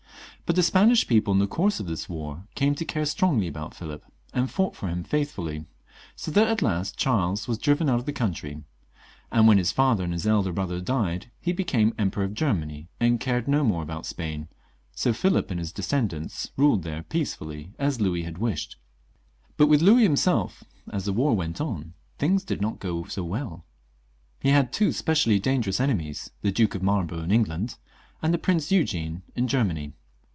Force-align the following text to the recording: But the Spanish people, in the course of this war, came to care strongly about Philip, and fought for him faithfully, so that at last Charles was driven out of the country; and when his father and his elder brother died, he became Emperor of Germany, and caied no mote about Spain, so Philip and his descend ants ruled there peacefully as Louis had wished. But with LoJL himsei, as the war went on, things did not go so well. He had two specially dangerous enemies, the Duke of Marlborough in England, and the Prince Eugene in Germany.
But 0.47 0.57
the 0.57 0.63
Spanish 0.63 1.07
people, 1.07 1.31
in 1.31 1.39
the 1.39 1.47
course 1.47 1.79
of 1.79 1.87
this 1.87 2.09
war, 2.09 2.43
came 2.55 2.75
to 2.75 2.83
care 2.83 3.05
strongly 3.05 3.47
about 3.47 3.73
Philip, 3.73 4.03
and 4.33 4.51
fought 4.51 4.75
for 4.75 4.89
him 4.89 5.01
faithfully, 5.05 5.63
so 6.17 6.29
that 6.29 6.45
at 6.49 6.61
last 6.61 6.97
Charles 6.97 7.47
was 7.47 7.57
driven 7.57 7.87
out 7.89 7.99
of 7.99 8.05
the 8.05 8.11
country; 8.11 8.61
and 9.31 9.47
when 9.47 9.57
his 9.57 9.71
father 9.71 10.03
and 10.03 10.11
his 10.11 10.27
elder 10.27 10.51
brother 10.51 10.81
died, 10.81 11.31
he 11.39 11.53
became 11.53 11.93
Emperor 11.97 12.25
of 12.25 12.33
Germany, 12.33 12.89
and 12.99 13.21
caied 13.21 13.47
no 13.47 13.63
mote 13.63 13.83
about 13.83 14.05
Spain, 14.05 14.49
so 14.91 15.13
Philip 15.13 15.51
and 15.51 15.57
his 15.61 15.71
descend 15.71 16.13
ants 16.13 16.51
ruled 16.57 16.83
there 16.83 17.03
peacefully 17.03 17.71
as 17.79 18.01
Louis 18.01 18.23
had 18.23 18.37
wished. 18.37 18.75
But 19.55 19.67
with 19.67 19.79
LoJL 19.81 20.03
himsei, 20.15 20.51
as 20.91 21.05
the 21.05 21.13
war 21.13 21.33
went 21.33 21.61
on, 21.61 21.93
things 22.19 22.43
did 22.43 22.59
not 22.59 22.79
go 22.79 23.05
so 23.05 23.23
well. 23.23 23.63
He 24.41 24.49
had 24.49 24.73
two 24.73 24.91
specially 24.91 25.39
dangerous 25.39 25.79
enemies, 25.79 26.29
the 26.41 26.51
Duke 26.51 26.75
of 26.75 26.83
Marlborough 26.83 27.23
in 27.23 27.31
England, 27.31 27.77
and 28.21 28.33
the 28.33 28.37
Prince 28.37 28.69
Eugene 28.69 29.21
in 29.33 29.47
Germany. 29.47 29.93